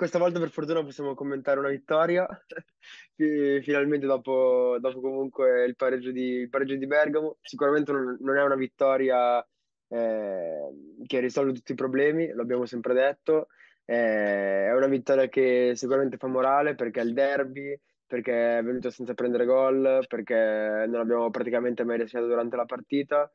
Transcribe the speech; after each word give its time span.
questa 0.00 0.18
volta 0.18 0.38
per 0.38 0.48
fortuna 0.48 0.82
possiamo 0.82 1.14
commentare 1.14 1.58
una 1.58 1.68
vittoria, 1.68 2.26
finalmente 3.14 4.06
dopo, 4.06 4.78
dopo 4.80 4.98
comunque 4.98 5.66
il 5.66 5.76
pareggio 5.76 6.10
di, 6.10 6.36
il 6.36 6.48
pareggio 6.48 6.74
di 6.74 6.86
Bergamo. 6.86 7.36
Sicuramente 7.42 7.92
non, 7.92 8.38
è 8.38 8.42
una 8.42 8.54
vittoria 8.54 9.46
eh, 9.88 10.70
che 11.06 11.20
risolve 11.20 11.52
tutti 11.52 11.72
i 11.72 11.74
problemi, 11.74 12.32
l'abbiamo 12.32 12.64
sempre 12.64 12.94
detto. 12.94 13.48
Eh, 13.84 14.68
è 14.68 14.74
una 14.74 14.86
vittoria 14.86 15.28
che 15.28 15.72
sicuramente 15.74 16.16
fa 16.16 16.28
morale 16.28 16.74
perché 16.74 17.02
è 17.02 17.04
il 17.04 17.12
derby, 17.12 17.78
perché 18.06 18.56
è 18.56 18.62
venuto 18.62 18.88
senza 18.88 19.12
prendere 19.12 19.44
gol, 19.44 20.06
perché 20.08 20.86
non 20.88 21.00
abbiamo 21.00 21.28
praticamente 21.28 21.84
mai 21.84 21.98
rischiato 21.98 22.26
durante 22.26 22.56
la 22.56 22.64
partita. 22.64 23.30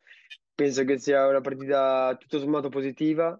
Penso 0.56 0.84
che 0.84 0.98
sia 0.98 1.28
una 1.28 1.42
partita 1.42 2.16
tutto 2.20 2.40
sommato 2.40 2.70
positiva 2.70 3.40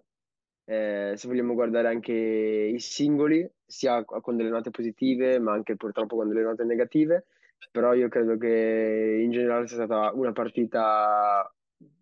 eh, 0.66 1.12
se 1.16 1.28
vogliamo 1.28 1.54
guardare 1.54 1.88
anche 1.88 2.12
i 2.12 2.78
singoli, 2.80 3.48
sia 3.64 4.04
con 4.04 4.36
delle 4.36 4.50
note 4.50 4.70
positive, 4.70 5.38
ma 5.38 5.52
anche 5.52 5.76
purtroppo 5.76 6.16
con 6.16 6.28
delle 6.28 6.42
note 6.42 6.64
negative. 6.64 7.26
Però 7.70 7.94
io 7.94 8.08
credo 8.08 8.36
che 8.36 9.20
in 9.22 9.30
generale 9.30 9.66
sia 9.66 9.76
stata 9.76 10.12
una 10.12 10.32
partita 10.32 11.50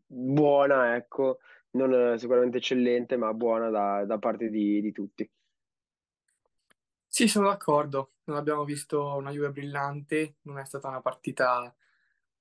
buona, 0.07 0.97
ecco, 0.97 1.39
non 1.73 2.19
sicuramente 2.19 2.59
eccellente, 2.59 3.17
ma 3.17 3.33
buona 3.35 3.71
da, 3.71 4.05
da 4.05 4.19
parte 4.19 4.49
di, 4.49 4.81
di 4.81 4.93
tutti. 4.93 5.29
Sì, 7.07 7.29
sono 7.29 7.49
d'accordo. 7.49 8.15
Non 8.25 8.39
abbiamo 8.39 8.65
visto 8.65 9.15
una 9.15 9.31
Juve 9.31 9.51
brillante, 9.51 10.37
non 10.43 10.59
è 10.59 10.65
stata 10.65 10.89
una 10.89 11.01
partita 11.01 11.73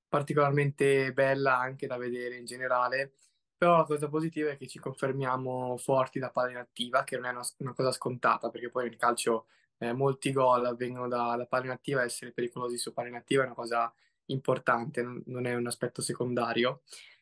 particolarmente 0.07 1.11
bella 1.13 1.57
anche 1.57 1.85
da 1.85 1.97
vedere 1.97 2.37
in 2.37 2.45
generale. 2.45 3.13
Però 3.63 3.77
la 3.77 3.85
cosa 3.85 4.09
positiva 4.09 4.49
è 4.49 4.57
che 4.57 4.67
ci 4.67 4.77
confermiamo 4.77 5.77
forti 5.77 6.19
da 6.19 6.31
palla 6.31 6.51
inattiva, 6.51 7.05
che 7.05 7.15
non 7.15 7.27
è 7.27 7.29
una, 7.29 7.47
una 7.59 7.73
cosa 7.73 7.93
scontata, 7.93 8.49
perché 8.49 8.69
poi 8.69 8.89
nel 8.89 8.97
calcio 8.97 9.45
eh, 9.77 9.93
molti 9.93 10.33
gol 10.33 10.65
avvengono 10.65 11.07
da, 11.07 11.37
da 11.37 11.45
palla 11.45 11.63
inattiva, 11.67 12.03
essere 12.03 12.33
pericolosi 12.33 12.77
su 12.77 12.91
palla 12.91 13.07
inattiva 13.07 13.43
è 13.43 13.45
una 13.45 13.55
cosa 13.55 13.93
importante, 14.25 15.01
non, 15.01 15.23
non 15.27 15.45
è 15.45 15.55
un 15.55 15.65
aspetto 15.65 16.01
secondario. 16.01 16.81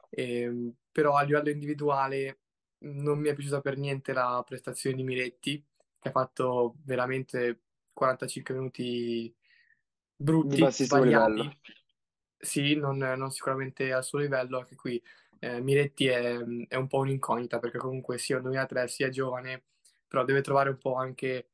E, 0.10 0.40
ehm, 0.40 0.74
però 0.92 1.16
a 1.16 1.22
livello 1.22 1.52
individuale 1.52 2.40
non 2.80 3.20
mi 3.20 3.30
è 3.30 3.36
piaciuta 3.36 3.62
per 3.62 3.78
niente 3.78 4.12
la 4.12 4.42
prestazione 4.44 4.96
di 4.96 5.04
Miretti, 5.04 5.64
che 6.00 6.08
ha 6.08 6.12
fatto 6.12 6.78
veramente 6.86 7.66
45 7.94 8.56
minuti 8.56 9.32
brutti, 10.16 10.72
sbagliati. 10.72 11.60
Sì, 12.36 12.74
non, 12.74 12.98
non 12.98 13.30
sicuramente 13.30 13.94
al 13.94 14.04
suo 14.04 14.18
livello, 14.18 14.58
anche 14.58 14.74
qui 14.74 15.00
eh, 15.44 15.60
Miretti 15.60 16.06
è, 16.06 16.38
è, 16.68 16.76
un 16.76 16.88
po' 16.88 17.00
un'incognita 17.00 17.58
perché 17.58 17.80
comunque 17.80 18.20
sia 18.20 18.38
un 18.38 18.44
2003 18.44 18.88
sia 18.88 19.10
giovane, 19.10 19.64
però 20.08 20.24
deve 20.24 20.42
trovare 20.42 20.70
un 20.70 20.78
po' 20.78 20.94
anche 20.94 21.50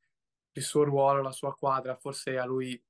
il 0.52 0.62
suo 0.62 0.84
ruolo, 0.84 1.22
la 1.22 1.32
sua 1.32 1.56
quadra, 1.56 1.96
forse 1.96 2.38
a 2.38 2.46
lui 2.46 2.82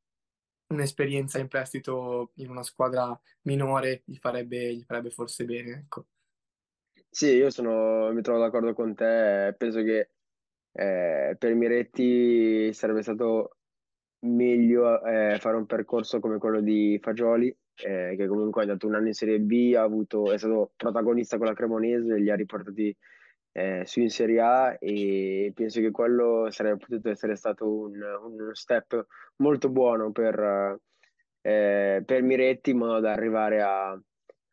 un'esperienza 0.69 1.37
in 1.37 1.47
prestito 1.47 2.31
in 2.35 2.49
una 2.49 2.63
squadra 2.63 3.17
minore 3.43 4.01
gli 4.05 4.17
farebbe, 4.17 4.73
gli 4.73 4.83
farebbe 4.83 5.11
forse 5.11 5.45
bene, 5.45 5.71
ecco. 5.85 6.07
Sì, 7.09 7.27
io 7.27 7.51
sono, 7.51 8.11
mi 8.11 8.21
trovo 8.23 8.39
d'accordo 8.39 8.73
con 8.73 8.95
te, 8.95 9.53
penso 9.55 9.83
che 9.83 10.09
eh, 10.71 11.35
per 11.37 11.53
Miretti 11.53 12.73
sarebbe 12.73 13.03
stato 13.03 13.57
meglio 14.21 15.03
eh, 15.05 15.37
fare 15.39 15.57
un 15.57 15.67
percorso 15.67 16.19
come 16.19 16.39
quello 16.39 16.59
di 16.59 16.99
Fagioli, 16.99 17.55
eh, 17.83 18.15
che 18.17 18.27
comunque 18.27 18.63
ha 18.63 18.65
dato 18.65 18.87
un 18.87 18.95
anno 18.95 19.07
in 19.07 19.13
Serie 19.13 19.39
B, 19.39 19.73
ha 19.75 19.81
avuto, 19.81 20.31
è 20.31 20.37
stato 20.37 20.71
protagonista 20.75 21.37
con 21.37 21.47
la 21.47 21.53
Cremonese, 21.53 22.17
li 22.17 22.29
ha 22.29 22.35
riportati 22.35 22.95
eh, 23.51 23.83
su 23.85 24.01
in 24.01 24.09
Serie 24.09 24.39
A 24.39 24.77
e 24.79 25.51
penso 25.55 25.79
che 25.79 25.91
quello 25.91 26.47
sarebbe 26.51 26.77
potuto 26.77 27.09
essere 27.09 27.35
stato 27.35 27.67
un, 27.67 27.95
uno 27.95 28.53
step 28.53 29.05
molto 29.37 29.69
buono 29.69 30.11
per, 30.11 30.79
eh, 31.41 32.03
per 32.05 32.21
Miretti 32.21 32.71
in 32.71 32.77
modo 32.77 32.99
da 32.99 33.13
arrivare 33.13 33.61
a, 33.61 33.99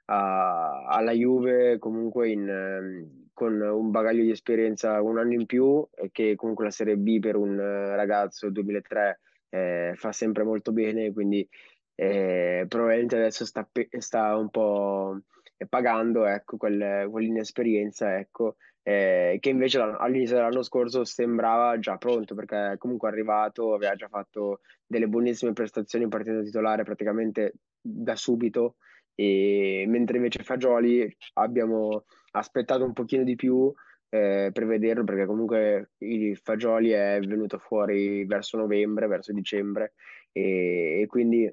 a, 0.06 0.86
alla 0.86 1.12
Juve 1.12 1.78
comunque 1.78 2.30
in, 2.30 3.28
con 3.32 3.60
un 3.60 3.90
bagaglio 3.90 4.22
di 4.22 4.30
esperienza 4.30 5.02
un 5.02 5.18
anno 5.18 5.34
in 5.34 5.46
più 5.46 5.86
e 5.94 6.10
che 6.10 6.34
comunque 6.34 6.64
la 6.64 6.70
Serie 6.70 6.96
B 6.96 7.18
per 7.20 7.36
un 7.36 7.56
ragazzo 7.58 8.48
2003 8.48 9.20
eh, 9.54 9.92
fa 9.94 10.10
sempre 10.10 10.42
molto 10.42 10.72
bene, 10.72 11.12
quindi 11.12 11.46
eh, 11.94 12.64
probabilmente 12.68 13.16
adesso 13.16 13.44
sta, 13.44 13.68
sta, 13.98 14.36
un 14.36 14.50
po' 14.50 15.20
pagando 15.68 16.26
ecco, 16.26 16.56
quel, 16.56 17.08
quell'inesperienza 17.10 18.18
ecco, 18.18 18.56
eh, 18.82 19.38
che 19.40 19.48
invece 19.50 19.80
all'inizio 19.80 20.36
dell'anno 20.36 20.62
scorso 20.62 21.04
sembrava 21.04 21.78
già 21.78 21.96
pronto 21.96 22.34
perché 22.34 22.76
comunque 22.78 23.08
è 23.08 23.12
arrivato, 23.12 23.74
aveva 23.74 23.94
già 23.94 24.08
fatto 24.08 24.60
delle 24.86 25.08
buonissime 25.08 25.52
prestazioni 25.52 26.08
partendo 26.08 26.42
titolare 26.42 26.82
praticamente 26.82 27.54
da 27.80 28.16
subito 28.16 28.76
e 29.14 29.84
mentre 29.86 30.16
invece 30.16 30.42
Fagioli 30.42 31.16
abbiamo 31.34 32.04
aspettato 32.32 32.84
un 32.84 32.92
pochino 32.92 33.22
di 33.22 33.36
più 33.36 33.72
eh, 34.08 34.50
per 34.52 34.66
vederlo 34.66 35.04
perché 35.04 35.24
comunque 35.24 35.92
il 35.98 36.36
Fagioli 36.36 36.90
è 36.90 37.20
venuto 37.20 37.58
fuori 37.58 38.24
verso 38.26 38.56
novembre, 38.56 39.06
verso 39.06 39.32
dicembre 39.32 39.94
e, 40.32 41.00
e 41.02 41.06
quindi 41.06 41.50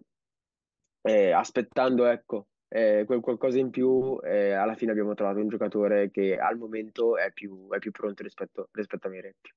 eh, 1.01 1.31
aspettando 1.31 2.05
ecco, 2.05 2.47
eh, 2.67 3.03
quel 3.05 3.19
qualcosa 3.19 3.59
in 3.59 3.69
più, 3.69 4.19
eh, 4.23 4.51
alla 4.51 4.75
fine 4.75 4.91
abbiamo 4.91 5.13
trovato 5.13 5.39
un 5.39 5.49
giocatore 5.49 6.09
che 6.09 6.37
al 6.37 6.57
momento 6.57 7.17
è 7.17 7.31
più, 7.31 7.69
è 7.69 7.79
più 7.79 7.91
pronto 7.91 8.23
rispetto, 8.23 8.69
rispetto 8.71 9.07
a 9.07 9.09
Miretti. 9.09 9.53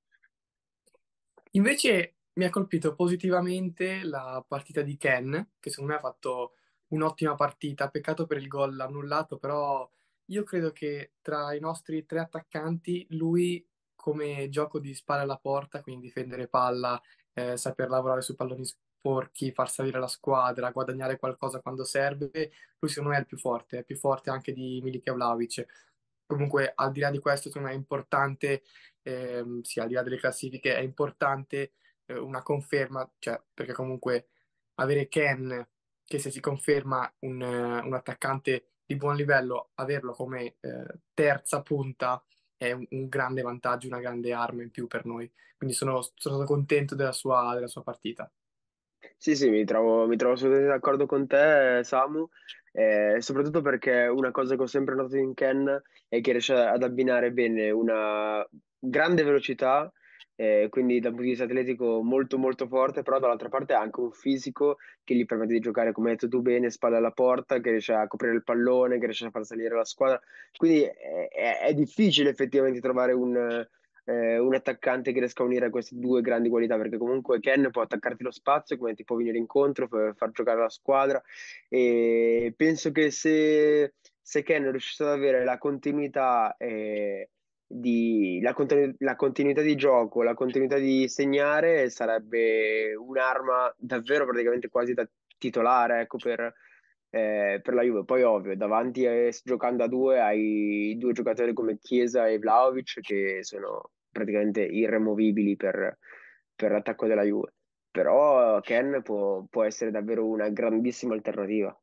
Invece 1.53 2.17
mi 2.35 2.45
ha 2.45 2.51
colpito 2.51 2.95
positivamente 2.95 4.03
la 4.03 4.45
partita 4.47 4.83
di 4.83 4.97
Ken, 4.97 5.51
che 5.61 5.71
secondo 5.71 5.93
me 5.93 5.99
ha 5.99 6.03
fatto 6.03 6.55
un'ottima 6.89 7.37
partita. 7.37 7.89
Peccato 7.91 8.27
per 8.27 8.39
il 8.39 8.49
gol 8.49 8.81
annullato, 8.81 9.39
però 9.39 9.89
io 10.27 10.43
credo 10.43 10.73
che 10.73 11.13
tra 11.23 11.55
i 11.55 11.61
nostri 11.61 12.05
tre 12.07 12.19
attaccanti, 12.19 13.07
lui 13.11 13.65
come 13.95 14.49
gioco 14.49 14.81
di 14.81 14.95
spalla 14.95 15.23
alla 15.23 15.39
porta, 15.39 15.81
quindi 15.83 16.07
difendere 16.07 16.49
palla, 16.49 17.01
eh, 17.33 17.57
saper 17.57 17.89
lavorare 17.89 18.23
sui 18.23 18.35
palloni 18.35 18.65
sporchi, 19.05 19.53
far 19.53 19.71
salire 19.71 19.99
la 19.99 20.07
squadra, 20.07 20.71
guadagnare 20.71 21.19
qualcosa 21.19 21.61
quando 21.61 21.85
serve, 21.85 22.31
lui 22.79 22.91
secondo 22.91 23.11
me 23.11 23.17
è 23.17 23.21
il 23.21 23.27
più 23.27 23.37
forte, 23.37 23.81
è 23.81 23.85
più 23.85 23.97
forte 23.97 24.31
anche 24.31 24.55
di 24.55 24.81
Milike 24.83 25.13
Vlaovic. 25.13 25.67
Comunque, 26.27 26.73
al 26.75 26.91
di 26.91 27.01
là 27.01 27.11
di 27.11 27.19
questo, 27.19 27.49
secondo 27.49 27.69
me 27.69 27.75
è 27.75 27.77
importante, 27.77 28.63
ehm, 29.03 29.61
sì, 29.61 29.79
al 29.81 29.89
di 29.89 29.95
là 29.95 30.03
delle 30.03 30.17
classifiche, 30.17 30.75
è 30.75 30.81
importante 30.81 31.75
eh, 32.07 32.17
una 32.19 32.43
conferma, 32.43 33.09
cioè, 33.19 33.39
perché 33.53 33.75
comunque 33.75 34.29
avere 34.77 35.09
Ken, 35.09 35.69
che 36.05 36.19
se 36.19 36.31
si 36.31 36.41
conferma 36.41 37.13
un, 37.21 37.41
uh, 37.43 37.87
un 37.87 37.95
attaccante 37.95 38.69
di 38.87 38.97
buon 38.97 39.17
livello, 39.17 39.71
averlo 39.75 40.13
come 40.13 40.57
eh, 40.61 41.01
terza 41.15 41.63
punta 41.63 42.23
è 42.57 42.73
un, 42.73 42.87
un, 42.91 43.09
grande 43.09 43.43
vantaggio, 43.43 43.87
una 43.87 44.01
grande 44.01 44.33
arma 44.33 44.63
in 44.63 44.71
più 44.71 44.87
per 44.87 45.05
noi. 45.07 45.31
Quindi 45.57 45.75
sono, 45.75 46.01
sono 46.03 46.37
stato 46.37 46.45
contento 46.45 46.95
della 46.95 47.13
sua, 47.13 47.55
della 47.55 47.67
sua 47.69 47.83
partita. 47.83 48.31
Sì, 49.17 49.35
sì, 49.37 49.49
mi 49.49 49.65
trovo, 49.65 50.07
mi 50.07 50.17
trovo 50.17 50.35
assolutamente 50.35 50.71
d'accordo 50.73 51.07
con 51.07 51.27
te, 51.27 51.81
Samu, 51.83 52.29
eh, 52.73 53.17
soprattutto 53.21 53.63
perché 53.63 54.07
una 54.07 54.31
cosa 54.31 54.55
che 54.55 54.63
ho 54.63 54.67
sempre 54.67 54.95
notato 54.95 55.17
in 55.17 55.33
Ken 55.33 55.81
è 56.09 56.21
che 56.21 56.33
riesce 56.33 56.53
ad 56.55 56.83
abbinare 56.83 57.33
bene 57.33 57.71
una 57.71 58.47
grande 58.79 59.23
velocità, 59.23 59.91
eh, 60.37 60.67
quindi 60.69 61.01
dal 61.01 61.11
punto 61.13 61.23
di 61.25 61.31
vista 61.31 61.45
atletico 61.45 62.03
molto 62.03 62.37
molto 62.37 62.67
forte, 62.67 63.03
però 63.03 63.19
dall'altra 63.19 63.49
parte 63.49 63.73
ha 63.73 63.81
anche 63.81 64.01
un 64.01 64.13
fisico 64.13 64.77
che 65.03 65.15
gli 65.15 65.25
permette 65.25 65.55
di 65.55 65.61
giocare, 65.61 65.93
come 65.93 66.11
hai 66.11 66.17
detto 66.17 66.29
tu 66.29 66.43
bene, 66.43 66.69
spalle 66.69 66.97
alla 66.97 67.13
porta, 67.13 67.61
che 67.61 67.71
riesce 67.71 67.95
a 67.95 68.07
coprire 68.07 68.35
il 68.35 68.45
pallone, 68.45 68.99
che 68.99 69.07
riesce 69.07 69.25
a 69.27 69.31
far 69.31 69.45
salire 69.47 69.75
la 69.75 69.85
squadra. 69.87 70.21
Quindi 70.55 70.83
è, 70.83 71.29
è, 71.29 71.59
è 71.61 71.73
difficile 71.75 72.29
effettivamente 72.31 72.81
trovare 72.81 73.13
un 73.13 73.67
eh, 74.05 74.39
un 74.39 74.55
attaccante 74.55 75.13
che 75.13 75.19
riesca 75.19 75.43
a 75.43 75.47
unire 75.47 75.71
queste 75.71 75.97
due 75.99 76.21
grandi 76.21 76.49
qualità, 76.49 76.77
perché 76.77 76.99
comunque 76.99 77.41
Ken 77.41 77.71
può 77.71 77.83
attaccarti 77.83 78.23
lo 78.23 78.31
spazio, 78.31 78.77
come 78.77 78.95
ti 78.95 79.05
può 79.05 79.17
venire 79.17 79.39
incontro, 79.39 79.89
far 79.89 80.31
giocare 80.31 80.61
la 80.61 80.69
squadra. 80.69 81.23
E 81.69 82.53
penso 82.57 82.91
che 82.93 83.11
se, 83.11 83.95
se 84.21 84.43
Ken 84.43 84.71
riuscisse 84.71 85.03
ad 85.05 85.11
avere 85.11 85.45
la 85.45 85.59
continuità, 85.59 86.57
eh, 86.59 87.31
di, 87.67 88.41
la, 88.43 88.53
continu- 88.53 88.95
la 88.99 89.17
continuità 89.17 89.63
di 89.63 89.75
gioco, 89.75 90.23
la 90.23 90.35
continuità 90.35 90.77
di 90.79 91.09
segnare, 91.09 91.89
sarebbe 91.91 92.95
un'arma 92.95 93.75
davvero 93.79 94.25
praticamente 94.27 94.69
quasi 94.69 94.95
da 94.95 95.09
titolare, 95.39 96.01
ecco, 96.03 96.19
per, 96.19 96.55
eh, 97.15 97.61
per 97.63 97.75
la 97.75 97.83
Juve. 97.83 98.05
Poi 98.05 98.23
ovvio, 98.25 98.57
davanti 98.57 99.07
a, 99.07 99.31
giocando 99.45 99.85
a 99.85 99.89
due 99.89 100.21
hai 100.21 100.97
due 100.99 101.13
giocatori 101.13 101.53
come 101.53 101.79
Chiesa 101.79 102.27
e 102.27 102.39
Vlaovic 102.39 103.01
che 103.01 103.45
sono 103.45 103.93
praticamente 104.11 104.63
irremovibili 104.65 105.55
per, 105.55 105.99
per 106.57 106.73
l'attacco 106.73 107.07
della 107.07 107.23
Juve. 107.23 107.55
Però 107.93 108.61
Ken 108.61 109.01
può, 109.03 109.45
può 109.49 109.63
essere 109.63 109.93
davvero 109.93 110.27
una 110.27 110.49
grandissima 110.49 111.15
alternativa, 111.15 111.81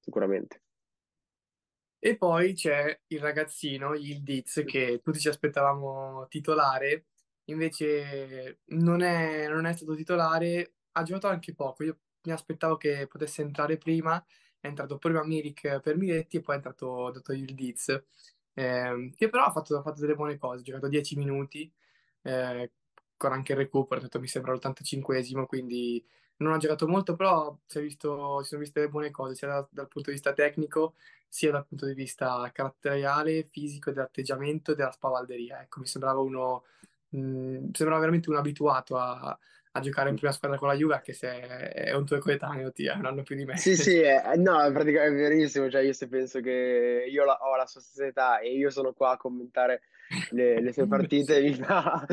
sicuramente. 0.00 0.62
E 2.00 2.16
poi 2.16 2.54
c'è 2.54 3.00
il 3.06 3.20
ragazzino, 3.20 3.94
il 3.94 4.24
Diz, 4.24 4.64
che 4.66 5.00
tutti 5.04 5.20
ci 5.20 5.28
aspettavamo 5.28 6.26
titolare. 6.28 7.06
invece 7.44 8.60
non 8.66 9.02
è, 9.02 9.46
non 9.48 9.66
è 9.66 9.72
stato 9.72 9.94
titolare, 9.94 10.74
ha 10.92 11.02
giocato 11.04 11.28
anche 11.28 11.54
poco. 11.54 11.84
Io 11.84 11.98
mi 12.24 12.32
aspettavo 12.32 12.76
che 12.76 13.06
potesse 13.08 13.42
entrare 13.42 13.76
prima, 13.78 14.24
è 14.60 14.66
entrato 14.68 14.98
prima 14.98 15.24
Milik 15.24 15.80
per 15.80 15.96
Miretti 15.96 16.36
e 16.38 16.40
poi 16.40 16.54
è 16.54 16.56
entrato 16.58 17.10
Dottor 17.10 17.34
Yildiz, 17.36 17.88
eh, 18.54 19.12
che 19.16 19.28
però 19.28 19.44
ha 19.44 19.50
fatto, 19.52 19.76
ha 19.78 19.82
fatto 19.82 20.00
delle 20.00 20.14
buone 20.14 20.38
cose, 20.38 20.60
ha 20.60 20.62
giocato 20.62 20.88
10 20.88 21.16
minuti, 21.16 21.70
eh, 22.22 22.72
con 23.16 23.32
anche 23.32 23.52
il 23.52 23.58
recupero, 23.58 24.00
detto, 24.00 24.20
mi 24.20 24.26
sembra 24.28 24.52
l'85esimo, 24.52 25.46
quindi 25.46 26.04
non 26.38 26.52
ha 26.52 26.56
giocato 26.58 26.88
molto, 26.88 27.14
però 27.14 27.56
si, 27.66 27.80
visto, 27.80 28.42
si 28.42 28.48
sono 28.48 28.60
viste 28.60 28.88
buone 28.88 29.10
cose, 29.10 29.34
sia 29.34 29.48
da- 29.48 29.68
dal 29.70 29.88
punto 29.88 30.08
di 30.10 30.16
vista 30.16 30.32
tecnico, 30.32 30.94
sia 31.28 31.52
dal 31.52 31.66
punto 31.66 31.86
di 31.86 31.94
vista 31.94 32.50
caratteriale, 32.52 33.44
fisico, 33.50 33.90
dell'atteggiamento 33.92 34.72
e 34.72 34.74
della 34.74 34.90
spavalderia. 34.90 35.62
Ecco, 35.62 35.80
mi 35.80 35.86
sembrava 35.86 36.20
uno, 36.20 36.64
mh, 37.10 37.70
sembrava 37.72 38.00
veramente 38.00 38.28
un 38.30 38.36
abituato 38.36 38.96
a, 38.98 39.38
a 39.74 39.80
giocare 39.80 40.10
in 40.10 40.16
prima 40.16 40.32
squadra 40.32 40.58
con 40.58 40.68
la 40.68 40.74
Juve, 40.74 40.94
anche 40.94 41.12
se 41.14 41.40
è 41.40 41.94
un 41.94 42.04
tuo 42.04 42.18
coetaneo, 42.18 42.72
ti 42.72 42.86
è 42.86 42.92
un 42.92 43.06
anno 43.06 43.22
più 43.22 43.34
di 43.36 43.44
me. 43.44 43.56
Sì, 43.56 43.74
sì, 43.74 44.00
eh, 44.02 44.20
no, 44.36 44.70
praticamente 44.70 45.24
è 45.24 45.28
verissimo, 45.28 45.70
cioè 45.70 45.80
io 45.82 45.94
se 45.94 46.08
penso 46.08 46.40
che 46.40 47.06
io 47.08 47.24
la- 47.24 47.38
ho 47.40 47.56
la 47.56 47.66
sua 47.66 47.80
stessa 47.80 48.06
età 48.06 48.38
e 48.40 48.52
io 48.52 48.68
sono 48.70 48.92
qua 48.92 49.12
a 49.12 49.16
commentare 49.16 49.82
le, 50.32 50.60
le 50.60 50.72
sue 50.72 50.86
partite, 50.88 51.40
mi 51.40 51.54
fa, 51.54 52.06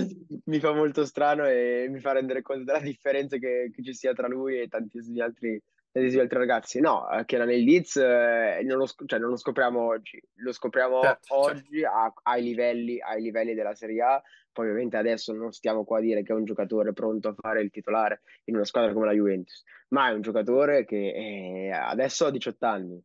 mi 0.45 0.59
fa 0.59 0.71
molto 0.71 1.05
strano 1.05 1.45
e 1.47 1.87
mi 1.89 1.99
fa 1.99 2.13
rendere 2.13 2.41
conto 2.41 2.63
della 2.63 2.79
differenza 2.79 3.37
che, 3.37 3.69
che 3.73 3.83
ci 3.83 3.93
sia 3.93 4.13
tra 4.13 4.27
lui 4.27 4.57
e 4.61 4.69
tantissimi 4.69 5.19
altri, 5.19 5.61
tantissimi 5.91 6.21
altri 6.21 6.37
ragazzi. 6.37 6.79
No, 6.79 7.11
eh, 7.11 7.25
che 7.25 7.35
era 7.35 7.43
nel 7.43 7.61
Leeds 7.61 7.97
eh, 7.97 8.61
non 8.63 8.77
lo, 8.77 8.85
sc- 8.85 9.05
cioè, 9.05 9.19
non 9.19 9.31
lo 9.31 9.35
scopriamo 9.37 9.85
oggi, 9.85 10.21
lo 10.35 10.53
scopriamo 10.53 11.01
certo, 11.01 11.27
certo. 11.27 11.59
oggi 11.59 11.83
a- 11.83 12.13
ai 12.23 12.41
livelli, 12.41 13.01
ai 13.01 13.21
livelli 13.21 13.53
della 13.53 13.75
Serie 13.75 14.01
A. 14.01 14.23
Poi 14.59 14.67
ovviamente 14.67 14.97
adesso 14.97 15.31
non 15.31 15.53
stiamo 15.53 15.85
qua 15.85 15.99
a 15.99 16.01
dire 16.01 16.21
che 16.21 16.33
è 16.33 16.35
un 16.35 16.43
giocatore 16.43 16.91
pronto 16.91 17.29
a 17.29 17.35
fare 17.39 17.61
il 17.61 17.69
titolare 17.69 18.23
in 18.45 18.55
una 18.55 18.65
squadra 18.65 18.91
come 18.91 19.05
la 19.05 19.13
Juventus 19.13 19.63
ma 19.89 20.09
è 20.09 20.13
un 20.13 20.19
giocatore 20.19 20.83
che 20.83 21.13
eh, 21.13 21.71
adesso 21.71 22.25
ha 22.25 22.31
18 22.31 22.65
anni. 22.65 23.01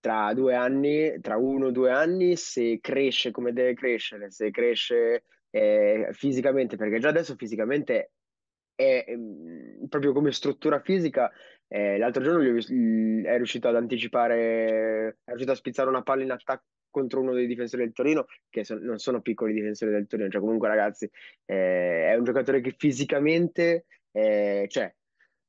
Tra 0.00 0.34
due 0.34 0.54
anni, 0.54 1.20
tra 1.20 1.36
uno 1.36 1.66
o 1.66 1.70
due 1.70 1.92
anni, 1.92 2.34
se 2.34 2.78
cresce 2.80 3.30
come 3.30 3.52
deve 3.52 3.74
crescere, 3.74 4.32
se 4.32 4.50
cresce 4.50 5.24
eh, 5.50 6.08
fisicamente, 6.12 6.76
perché 6.76 6.98
già 6.98 7.10
adesso 7.10 7.36
fisicamente 7.36 8.12
è, 8.74 9.04
ehm, 9.06 9.86
proprio 9.88 10.12
come 10.12 10.32
struttura 10.32 10.80
fisica. 10.80 11.30
eh, 11.68 11.98
l'altro 11.98 12.22
giorno 12.22 12.40
è 12.40 13.36
riuscito 13.36 13.68
ad 13.68 13.76
anticipare, 13.76 15.18
è 15.22 15.28
riuscito 15.28 15.52
a 15.52 15.54
spizzare 15.54 15.88
una 15.88 16.02
palla 16.02 16.24
in 16.24 16.32
attacco 16.32 16.64
contro 16.90 17.20
uno 17.20 17.32
dei 17.32 17.46
difensori 17.46 17.84
del 17.84 17.92
Torino, 17.92 18.26
che 18.48 18.64
son- 18.64 18.82
non 18.82 18.98
sono 18.98 19.20
piccoli 19.20 19.52
difensori 19.52 19.90
del 19.92 20.06
Torino, 20.06 20.28
cioè 20.28 20.40
comunque 20.40 20.68
ragazzi, 20.68 21.08
eh, 21.46 22.08
è 22.10 22.14
un 22.16 22.24
giocatore 22.24 22.60
che 22.60 22.74
fisicamente 22.76 23.86
eh, 24.12 24.66
c'è. 24.68 24.92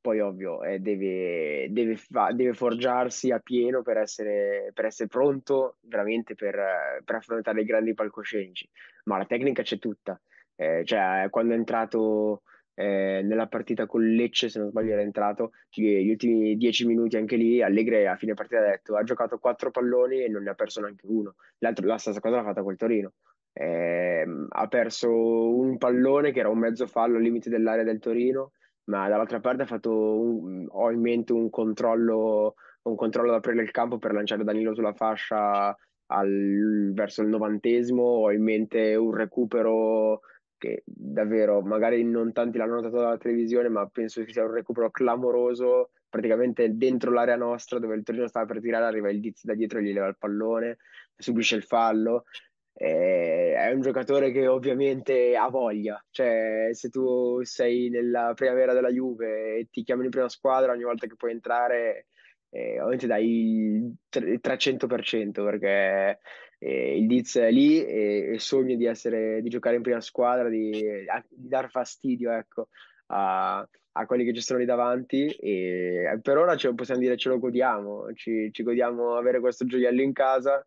Poi, 0.01 0.19
ovvio, 0.19 0.63
eh, 0.63 0.79
deve, 0.79 1.67
deve 1.69 1.95
fa- 1.95 2.31
deve 2.33 2.53
forgiarsi 2.53 3.29
a 3.29 3.38
pieno 3.39 3.83
per 3.83 3.97
essere, 3.97 4.71
per 4.73 4.85
essere 4.85 5.07
pronto 5.07 5.77
veramente 5.81 6.33
per, 6.33 7.01
per 7.05 7.15
affrontare 7.15 7.61
i 7.61 7.65
grandi 7.65 7.93
palcoscenici. 7.93 8.67
Ma 9.05 9.17
la 9.17 9.25
tecnica 9.25 9.61
c'è 9.61 9.77
tutta. 9.77 10.19
Eh, 10.55 10.83
cioè, 10.85 11.27
quando 11.29 11.53
è 11.53 11.57
entrato 11.57 12.41
eh, 12.73 13.21
nella 13.23 13.47
partita 13.47 13.85
con 13.85 14.01
Lecce, 14.03 14.50
se 14.50 14.59
non 14.59 14.69
sbaglio, 14.69 14.94
era 14.94 15.01
entrato 15.01 15.51
gli, 15.69 16.09
ultimi 16.09 16.56
dieci 16.56 16.85
minuti 16.85 17.18
anche 17.18 17.35
lì. 17.35 17.62
Allegri 17.62 18.06
a 18.07 18.15
fine 18.15 18.33
partita 18.33 18.59
ha 18.62 18.69
detto: 18.69 18.95
ha 18.95 19.03
giocato 19.03 19.38
quattro 19.39 19.71
palloni 19.71 20.23
e 20.23 20.29
non 20.29 20.44
ne 20.44 20.50
ha 20.51 20.53
perso 20.56 20.81
neanche 20.81 21.06
uno. 21.07 21.35
L'altro, 21.59 21.85
la 21.85 21.97
stessa 21.97 22.19
cosa 22.19 22.38
l'ha 22.38 22.44
fatta 22.44 22.63
col 22.63 22.77
Torino. 22.77 23.13
Eh, 23.53 24.25
ha 24.50 24.68
perso 24.68 25.09
un 25.12 25.77
pallone 25.77 26.31
che 26.31 26.39
era 26.39 26.50
un 26.50 26.59
mezzo 26.59 26.88
fallo 26.88 27.18
al 27.18 27.21
limite 27.23 27.50
dell'area 27.50 27.83
del 27.83 28.00
Torino 28.00 28.53
ma 28.85 29.07
dall'altra 29.09 29.39
parte 29.39 29.63
ha 29.63 29.65
fatto 29.65 29.91
un- 30.19 30.67
ho 30.69 30.91
in 30.91 31.00
mente 31.01 31.33
un 31.33 31.50
controllo, 31.50 32.56
un 32.83 32.95
controllo 32.95 33.29
ad 33.29 33.38
aprire 33.38 33.62
il 33.63 33.71
campo 33.71 33.97
per 33.97 34.13
lanciare 34.13 34.44
Danilo 34.44 34.74
sulla 34.74 34.94
fascia 34.94 35.75
al- 36.07 36.91
verso 36.94 37.21
il 37.21 37.29
novantesimo, 37.29 38.01
ho 38.03 38.31
in 38.31 38.44
mente 38.44 38.95
un 38.95 39.13
recupero 39.13 40.21
che 40.61 40.83
davvero 40.85 41.61
magari 41.61 42.03
non 42.03 42.31
tanti 42.33 42.59
l'hanno 42.59 42.75
notato 42.75 42.97
dalla 42.97 43.17
televisione, 43.17 43.67
ma 43.67 43.87
penso 43.87 44.23
che 44.23 44.31
sia 44.31 44.45
un 44.45 44.53
recupero 44.53 44.91
clamoroso, 44.91 45.89
praticamente 46.07 46.77
dentro 46.77 47.11
l'area 47.11 47.35
nostra 47.35 47.79
dove 47.79 47.95
il 47.95 48.03
Torino 48.03 48.27
stava 48.27 48.45
per 48.45 48.61
tirare, 48.61 48.85
arriva 48.85 49.09
il 49.09 49.19
Diz 49.19 49.43
da 49.43 49.55
dietro 49.55 49.79
e 49.79 49.83
gli 49.83 49.91
leva 49.91 50.05
il 50.05 50.17
pallone, 50.19 50.77
subisce 51.17 51.55
il 51.55 51.63
fallo. 51.63 52.25
Eh, 52.73 53.53
è 53.55 53.71
un 53.71 53.81
giocatore 53.81 54.31
che 54.31 54.47
ovviamente 54.47 55.35
ha 55.35 55.49
voglia, 55.49 56.03
cioè 56.11 56.69
se 56.73 56.89
tu 56.89 57.41
sei 57.43 57.89
nella 57.89 58.33
primavera 58.35 58.73
della 58.73 58.91
Juve 58.91 59.57
e 59.57 59.67
ti 59.71 59.83
chiamano 59.83 60.05
in 60.05 60.11
prima 60.11 60.29
squadra 60.29 60.71
ogni 60.71 60.83
volta 60.83 61.07
che 61.07 61.15
puoi 61.15 61.31
entrare, 61.31 62.07
eh, 62.51 62.74
ovviamente 62.80 63.07
dai 63.07 63.27
il 63.27 63.95
tre- 64.09 64.30
il 64.30 64.39
300% 64.42 65.44
perché 65.44 66.19
eh, 66.59 66.98
il 66.98 67.07
Diz 67.07 67.38
è 67.38 67.50
lì 67.50 67.83
e, 67.83 68.33
e 68.33 68.39
sogna 68.39 68.75
di 68.75 68.86
essere, 68.86 69.42
di 69.42 69.50
giocare 69.50 69.77
in 69.77 69.81
prima 69.81 70.01
squadra, 70.01 70.50
di, 70.50 70.69
di 70.69 71.48
dar 71.48 71.69
fastidio, 71.69 72.31
ecco, 72.31 72.68
a, 73.07 73.68
a 73.94 74.06
quelli 74.06 74.25
che 74.25 74.33
ci 74.33 74.42
sono 74.42 74.59
lì 74.59 74.65
davanti. 74.65 75.27
E 75.27 76.19
per 76.21 76.38
ora 76.38 76.56
ce, 76.56 76.74
possiamo 76.75 77.01
dire 77.01 77.18
ce 77.18 77.30
lo 77.30 77.39
godiamo, 77.39 78.13
ci, 78.13 78.50
ci 78.51 78.63
godiamo 78.63 79.15
avere 79.15 79.39
questo 79.39 79.65
gioiello 79.65 80.01
in 80.01 80.13
casa. 80.13 80.65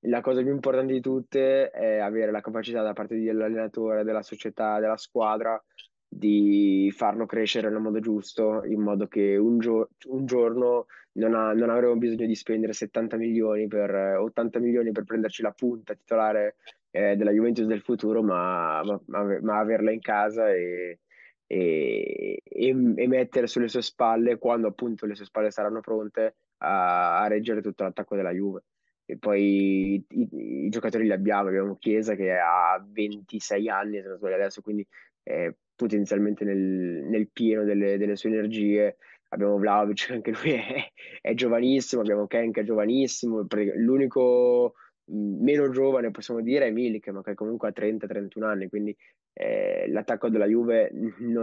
La 0.00 0.20
cosa 0.20 0.42
più 0.42 0.52
importante 0.52 0.92
di 0.92 1.00
tutte 1.00 1.70
è 1.70 1.98
avere 1.98 2.30
la 2.30 2.40
capacità 2.40 2.82
da 2.82 2.92
parte 2.92 3.16
dell'allenatore, 3.16 4.04
della 4.04 4.22
società, 4.22 4.78
della 4.78 4.96
squadra 4.96 5.60
di 6.08 6.92
farlo 6.94 7.26
crescere 7.26 7.68
nel 7.70 7.80
modo 7.80 8.00
giusto, 8.00 8.64
in 8.64 8.80
modo 8.80 9.06
che 9.06 9.36
un, 9.36 9.58
gio- 9.58 9.90
un 10.08 10.24
giorno 10.26 10.86
non, 11.12 11.34
ha- 11.34 11.52
non 11.52 11.70
avremo 11.70 11.96
bisogno 11.96 12.26
di 12.26 12.34
spendere 12.34 12.72
70 12.72 13.16
milioni 13.16 13.66
per, 13.66 13.90
eh, 13.94 14.14
80 14.16 14.58
milioni 14.58 14.92
per 14.92 15.04
prenderci 15.04 15.42
la 15.42 15.52
punta 15.52 15.94
titolare 15.94 16.56
eh, 16.90 17.16
della 17.16 17.30
Juventus 17.32 17.66
del 17.66 17.82
futuro, 17.82 18.22
ma, 18.22 18.82
ma- 18.84 19.00
ma- 19.40 19.58
averla 19.58 19.90
in 19.90 20.00
casa 20.00 20.50
e, 20.52 21.00
e- 21.46 22.40
e- 22.44 22.74
mettere 23.06 23.46
sulle 23.46 23.68
sue 23.68 23.82
spalle, 23.82 24.38
quando 24.38 24.68
appunto 24.68 25.06
le 25.06 25.14
sue 25.14 25.24
spalle 25.26 25.50
saranno 25.50 25.80
pronte, 25.80 26.36
a, 26.58 27.20
a 27.22 27.26
reggere 27.28 27.60
tutto 27.62 27.82
l'attacco 27.84 28.16
della 28.16 28.32
Juve. 28.32 28.64
E 29.04 29.18
poi 29.18 29.94
i, 29.94 30.04
i- 30.08 30.64
i 30.66 30.68
giocatori 30.68 31.04
li 31.04 31.12
abbiamo, 31.12 31.48
abbiamo 31.48 31.76
Chiesa 31.76 32.14
che 32.16 32.32
ha 32.32 32.82
26 32.86 33.68
anni, 33.68 34.00
se 34.00 34.08
non 34.08 34.16
sbaglio 34.16 34.34
adesso, 34.34 34.60
quindi 34.62 34.86
è 35.22 35.52
potenzialmente 35.76 36.44
nel, 36.44 36.56
nel 36.56 37.28
pieno 37.30 37.64
delle, 37.64 37.96
delle 37.98 38.16
sue 38.16 38.30
energie. 38.30 38.96
Abbiamo 39.28 39.58
Vlahovic, 39.58 40.08
anche 40.12 40.32
lui 40.32 40.52
è, 40.52 40.92
è 41.20 41.34
giovanissimo, 41.34 42.00
abbiamo 42.00 42.26
Ken 42.26 42.50
che 42.52 42.62
è 42.62 42.64
giovanissimo, 42.64 43.46
l'unico 43.76 44.74
meno 45.08 45.70
giovane 45.70 46.10
possiamo 46.10 46.40
dire 46.40 46.66
è 46.66 46.70
Milik, 46.70 47.08
ma 47.08 47.22
che 47.22 47.34
comunque 47.34 47.68
ha 47.68 47.72
30-31 47.72 48.42
anni, 48.42 48.68
quindi 48.68 48.96
eh, 49.32 49.86
l'attacco 49.88 50.28
della 50.28 50.46
Juve 50.46 50.90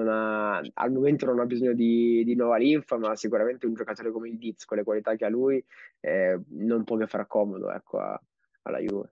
ha, 0.08 0.58
al 0.58 0.92
momento 0.92 1.25
non 1.25 1.40
ha 1.40 1.46
bisogno 1.46 1.74
di, 1.74 2.24
di 2.25 2.36
nuova 2.36 2.58
linfa, 2.58 2.98
ma 2.98 3.16
sicuramente 3.16 3.66
un 3.66 3.75
giocatore 3.75 4.12
come 4.12 4.30
il 4.30 4.38
Diz, 4.38 4.66
con 4.66 4.78
le 4.78 4.84
qualità 4.84 5.16
che 5.16 5.25
ha 5.25 5.30
lui, 5.30 5.63
eh, 6.00 6.40
non 6.50 6.84
può 6.84 6.98
che 6.98 7.08
far 7.08 7.28
comodo, 7.28 7.72
ecco, 7.72 8.00
a- 8.00 8.20
alla 8.63 8.80
Juve. 8.80 9.12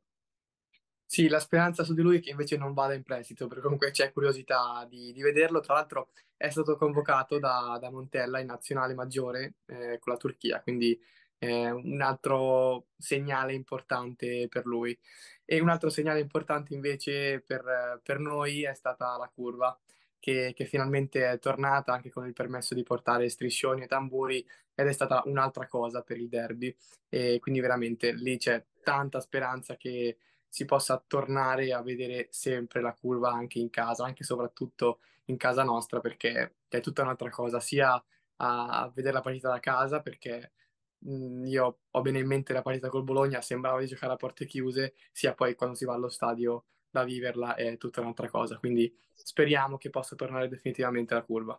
Sì, 1.14 1.28
la 1.28 1.42
speranza 1.42 1.84
su 1.84 1.94
di 1.94 2.02
lui 2.02 2.20
è 2.20 2.22
che 2.22 2.30
invece 2.30 2.56
non 2.56 2.72
vada 2.74 2.94
in 2.94 3.04
prestito, 3.04 3.46
perché 3.48 3.62
comunque 3.62 3.92
c'è 3.92 4.14
curiosità 4.14 4.88
di, 4.90 5.12
di 5.12 5.22
vederlo. 5.22 5.60
Tra 5.60 5.74
l'altro 5.74 6.12
è 6.38 6.50
stato 6.50 6.78
convocato 6.78 7.38
da, 7.38 7.78
da 7.82 7.92
Montella 7.92 8.40
in 8.40 8.46
nazionale 8.48 8.94
maggiore 8.94 9.56
eh, 9.66 10.00
con 10.00 10.14
la 10.14 10.18
Turchia, 10.18 10.62
quindi 10.62 10.98
è 11.38 11.70
un 11.70 12.00
altro 12.02 12.86
segnale 12.98 13.54
importante 13.54 14.48
per 14.48 14.66
lui. 14.66 14.98
E 15.44 15.60
un 15.60 15.68
altro 15.68 15.90
segnale 15.90 16.22
importante 16.22 16.74
invece 16.74 17.42
per, 17.46 18.00
per 18.02 18.20
noi 18.20 18.64
è 18.64 18.74
stata 18.74 19.18
la 19.18 19.28
curva, 19.28 19.78
che, 20.18 20.54
che 20.56 20.64
finalmente 20.64 21.30
è 21.30 21.40
tornata 21.40 21.92
anche 21.92 22.10
con 22.10 22.26
il 22.26 22.32
permesso 22.32 22.74
di 22.74 22.84
portare 22.84 23.28
striscioni 23.28 23.82
e 23.82 23.88
tamburi 23.88 24.48
ed 24.74 24.88
è 24.88 24.94
stata 24.94 25.24
un'altra 25.26 25.68
cosa 25.68 26.04
per 26.04 26.16
il 26.16 26.30
derby. 26.30 26.74
E 27.10 27.40
quindi 27.42 27.60
veramente 27.60 28.14
lì 28.14 28.38
c'è 28.38 28.64
tanta 28.82 29.20
speranza 29.20 29.76
che 29.76 30.16
si 30.52 30.66
possa 30.66 31.02
tornare 31.08 31.72
a 31.72 31.82
vedere 31.82 32.28
sempre 32.30 32.82
la 32.82 32.94
curva 32.94 33.32
anche 33.32 33.58
in 33.60 33.70
casa, 33.70 34.04
anche 34.04 34.24
e 34.24 34.26
soprattutto 34.26 35.00
in 35.26 35.38
casa 35.38 35.64
nostra, 35.64 36.02
perché 36.02 36.56
è 36.68 36.82
tutta 36.82 37.04
un'altra 37.04 37.30
cosa, 37.30 37.62
sia 37.62 38.04
a, 38.38 38.92
vedere 38.94 39.14
la 39.14 39.22
partita 39.22 39.48
da 39.50 39.60
casa, 39.62 40.02
perché 40.02 40.52
mh, 41.00 41.46
io 41.46 41.80
ho 41.90 42.02
bene 42.02 42.20
in 42.20 42.28
mente 42.28 42.52
la 42.52 42.62
partita 42.62 42.90
col 42.90 43.04
Bologna, 43.06 43.40
sembrava 43.42 43.80
di 43.80 43.88
giocare 43.88 44.12
a 44.12 44.18
porte 44.18 44.46
chiuse, 44.46 44.94
sia 45.14 45.34
poi 45.34 45.56
quando 45.56 45.76
si 45.78 45.86
va 45.86 45.94
allo 45.94 46.10
stadio 46.10 46.66
da 46.90 47.06
viverla, 47.06 47.56
è 47.56 47.78
tutta 47.78 48.02
un'altra 48.02 48.30
cosa. 48.30 48.58
Quindi 48.58 48.94
speriamo 49.14 49.78
che 49.78 49.90
possa 49.90 50.16
tornare 50.18 50.50
definitivamente 50.50 51.14
la 51.14 51.24
curva. 51.24 51.58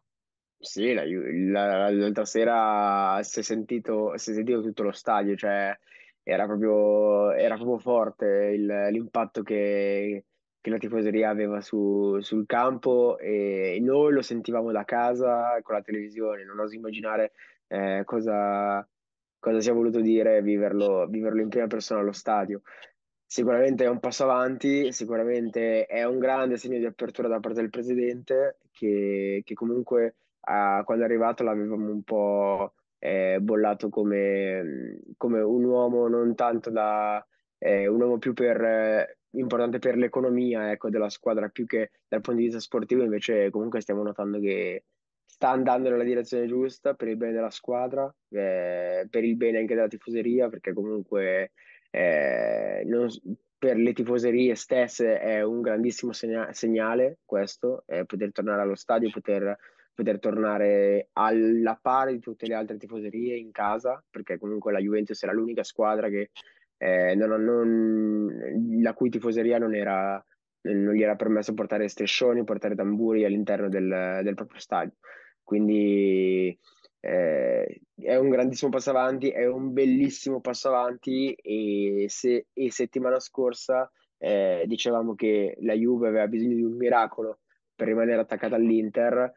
Sì, 0.59 0.93
la 0.95 1.05
la- 1.05 1.91
l'altra 1.91 2.25
sera 2.25 3.21
si 3.25 3.41
è 3.41 3.43
sentito, 3.43 4.17
si 4.17 4.31
è 4.31 4.35
sentito 4.35 4.63
tutto 4.63 4.85
lo 4.85 4.93
stadio, 4.93 5.35
cioè 5.37 5.77
era 6.23 6.47
proprio, 6.47 7.33
era 7.33 7.55
proprio 7.57 7.79
forte 7.79 8.27
il- 8.55 8.89
l'impatto 8.91 9.43
che, 9.43 10.25
che 10.61 10.71
la 10.71 10.79
tifoseria 10.79 11.29
aveva 11.31 11.61
su- 11.61 12.19
sul 12.21 12.47
campo 12.47 13.19
e 13.19 13.79
noi 13.81 14.13
lo 14.13 14.23
sentivamo 14.23 14.71
da 14.73 14.85
casa 14.85 15.59
con 15.63 15.75
la 15.75 15.83
televisione, 15.83 16.45
non 16.45 16.59
oso 16.61 16.75
immaginare 16.77 17.33
eh, 17.69 18.03
cosa, 18.05 18.87
cosa 19.39 19.61
sia 19.61 19.73
voluto 19.73 20.01
dire 20.01 20.43
viverlo, 20.43 21.07
viverlo 21.09 21.41
in 21.41 21.49
prima 21.49 21.67
persona 21.67 22.01
allo 22.01 22.13
stadio. 22.13 22.63
Sicuramente 23.27 23.85
è 23.85 23.89
un 23.89 23.99
passo 23.99 24.25
avanti, 24.25 24.93
sicuramente 24.93 25.87
è 25.87 26.05
un 26.05 26.19
grande 26.19 26.59
segno 26.59 26.79
di 26.79 26.85
apertura 26.85 27.29
da 27.29 27.41
parte 27.41 27.61
del 27.63 27.71
presidente 27.71 28.59
che, 28.71 29.41
che 29.43 29.55
comunque 29.55 30.17
ah, 30.41 30.83
quando 30.85 31.05
è 31.05 31.07
arrivato 31.07 31.43
l'avevamo 31.43 31.91
un 31.91 32.03
po' 32.03 32.75
eh, 33.05 33.39
bollato 33.41 33.89
come, 33.89 35.01
come 35.17 35.41
un 35.41 35.65
uomo 35.65 36.07
non 36.07 36.37
tanto 36.37 36.71
da 36.71 37.27
eh, 37.59 37.89
un 37.89 38.01
uomo 38.01 38.19
più 38.19 38.33
per, 38.33 38.63
eh, 38.63 39.19
importante 39.31 39.81
per 39.81 39.97
l'economia 39.97 40.71
ecco, 40.71 40.89
della 40.89 41.09
squadra 41.09 41.49
più 41.49 41.67
che 41.67 41.91
dal 42.07 42.21
punto 42.21 42.39
di 42.39 42.47
vista 42.47 42.61
sportivo, 42.61 43.03
invece 43.03 43.51
comunque 43.51 43.81
stiamo 43.81 44.05
notando 44.05 44.39
che 44.39 44.85
sta 45.25 45.51
andando 45.51 45.91
nella 45.91 46.05
direzione 46.05 46.47
giusta 46.47 46.95
per 46.95 47.09
il 47.09 47.17
bene 47.17 47.33
della 47.33 47.51
squadra, 47.51 48.15
eh, 48.31 49.09
per 49.11 49.25
il 49.25 49.37
bene 49.37 49.59
anche 49.59 49.75
della 49.75 49.89
tifoseria, 49.89 50.49
perché 50.49 50.73
comunque 50.73 51.51
eh, 51.91 52.85
non, 52.87 53.09
per 53.59 53.79
le 53.79 53.93
tifoserie 53.95 54.55
stesse 54.55 55.19
è 55.19 55.43
un 55.43 55.61
grandissimo 55.61 56.13
segna- 56.13 56.53
segnale 56.53 57.19
questo, 57.25 57.83
eh, 57.87 58.05
poter 58.05 58.31
tornare 58.31 58.63
allo 58.63 58.77
stadio, 58.77 59.11
poter, 59.11 59.59
poter 59.95 60.19
tornare 60.19 61.09
alla 61.13 61.79
pari 61.81 62.15
di 62.15 62.21
tutte 62.21 62.47
le 62.47 62.55
altre 62.55 62.77
tifoserie 62.77 63.37
in 63.37 63.51
casa, 63.51 64.03
perché 64.11 64.39
comunque 64.39 64.73
la 64.73 64.81
Juventus 64.81 65.23
era 65.23 65.33
l'unica 65.33 65.63
squadra 65.63 66.09
che, 66.09 66.31
eh, 66.79 67.15
non, 67.15 67.43
non, 67.43 68.81
la 68.81 68.95
cui 68.95 69.11
tifoseria 69.11 69.59
non 69.59 69.75
era 69.75 70.25
non 70.63 70.95
gli 70.95 71.03
era 71.03 71.17
permesso 71.17 71.55
portare 71.55 71.89
striscioni, 71.89 72.45
portare 72.45 72.75
tamburi 72.75 73.25
all'interno 73.25 73.69
del, 73.69 74.21
del 74.23 74.35
proprio 74.35 74.61
stadio. 74.61 74.95
Quindi 75.43 76.57
eh, 77.01 77.81
è 77.97 78.17
un 78.17 78.29
grandissimo 78.29 78.71
passo 78.71 78.91
avanti, 78.91 79.31
è 79.31 79.47
un 79.47 79.73
bellissimo 79.73 80.41
passo 80.41 80.69
avanti 80.69 81.33
e, 81.33 82.07
se, 82.09 82.47
e 82.53 82.71
settimana 82.71 83.19
scorsa 83.19 83.91
eh, 84.19 84.63
dicevamo 84.67 85.15
che 85.15 85.57
la 85.61 85.75
Juve 85.75 86.09
aveva 86.09 86.29
bisogno 86.29 86.55
di 86.55 86.63
un 86.63 86.77
miracolo 86.77 87.41
per 87.75 87.89
rimanere 87.89 88.21
attaccata 88.21 88.55
all'Inter. 88.55 89.33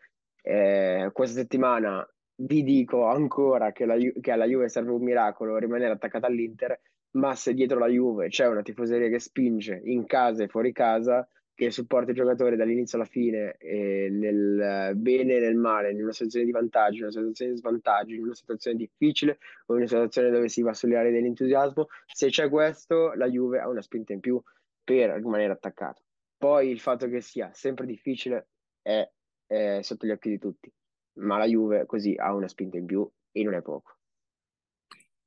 Eh, 0.48 1.10
questa 1.12 1.40
settimana 1.40 2.08
vi 2.36 2.62
dico 2.62 3.06
ancora 3.06 3.72
che, 3.72 3.86
la, 3.86 3.96
che 3.98 4.32
alla 4.32 4.46
Juve 4.46 4.70
serve 4.70 4.92
un 4.92 5.02
miracolo 5.02 5.58
rimanere 5.58 5.94
attaccata 5.94 6.28
all'Inter, 6.28 6.80
ma 7.12 7.34
se 7.34 7.56
dietro 7.56 7.80
la 7.80 7.88
Juve 7.88 8.28
c'è 8.28 8.46
una 8.46 8.62
tifoseria 8.62 9.10
che 9.10 9.18
spinge 9.18 9.82
in 9.86 10.06
casa 10.06 10.44
e 10.44 10.48
fuori 10.48 10.72
casa, 10.72 11.28
che 11.56 11.72
supporta 11.72 12.12
i 12.12 12.14
giocatori 12.14 12.58
dall'inizio 12.58 13.00
alla 13.00 13.08
fine, 13.08 13.56
eh, 13.58 14.10
nel 14.12 14.92
bene 14.96 15.38
e 15.38 15.40
nel 15.40 15.56
male, 15.56 15.90
in 15.90 16.04
una 16.04 16.12
situazione 16.12 16.46
di 16.46 16.52
vantaggio, 16.52 16.98
in 16.98 17.04
una 17.04 17.12
situazione 17.12 17.52
di 17.52 17.58
svantaggio, 17.58 18.14
in 18.14 18.24
una 18.24 18.36
situazione 18.36 18.78
difficile 18.78 19.40
o 19.66 19.74
in 19.74 19.80
una 19.80 19.88
situazione 19.88 20.30
dove 20.30 20.50
si 20.50 20.62
va 20.62 20.74
sulle 20.74 20.98
aree 20.98 21.12
dell'entusiasmo, 21.12 21.88
se 22.06 22.28
c'è 22.28 22.50
questo, 22.50 23.14
la 23.14 23.28
Juve 23.28 23.62
ha 23.62 23.68
una 23.68 23.82
spinta 23.82 24.14
in 24.14 24.20
più 24.20 24.40
per 24.84 25.10
rimanere 25.12 25.54
attaccato. 25.54 26.04
Poi 26.38 26.70
il 26.70 26.80
fatto 26.80 27.08
che 27.08 27.22
sia 27.22 27.50
sempre 27.54 27.88
difficile 27.88 28.50
è, 28.84 29.10
è 29.46 29.80
sotto 29.82 30.06
gli 30.06 30.12
occhi 30.12 30.30
di 30.30 30.40
tutti, 30.40 30.72
ma 31.20 31.38
la 31.38 31.46
Juve 31.46 31.86
così 31.86 32.16
ha 32.18 32.34
una 32.34 32.48
spinta 32.48 32.78
in 32.78 32.86
più 32.86 33.10
e 33.32 33.44
non 33.44 33.54
è 33.54 33.62
poco. 33.62 33.98